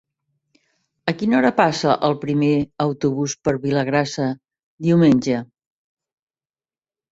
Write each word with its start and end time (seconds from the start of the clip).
A 1.11 1.13
quina 1.17 1.35
hora 1.39 1.51
passa 1.59 1.97
el 2.07 2.15
primer 2.23 2.49
autobús 2.87 3.37
per 3.49 3.55
Vilagrassa 3.67 4.27
diumenge? 4.89 5.45